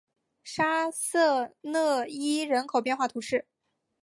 [0.43, 3.45] 沙瑟讷伊人口变化图示